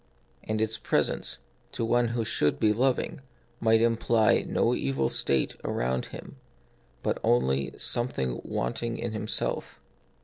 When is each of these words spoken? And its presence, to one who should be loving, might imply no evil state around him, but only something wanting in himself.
And 0.43 0.59
its 0.59 0.79
presence, 0.79 1.37
to 1.73 1.85
one 1.85 2.07
who 2.07 2.25
should 2.25 2.59
be 2.59 2.73
loving, 2.73 3.21
might 3.59 3.81
imply 3.81 4.43
no 4.47 4.73
evil 4.73 5.09
state 5.09 5.55
around 5.63 6.05
him, 6.07 6.37
but 7.03 7.19
only 7.23 7.75
something 7.77 8.41
wanting 8.43 8.97
in 8.97 9.11
himself. 9.11 9.79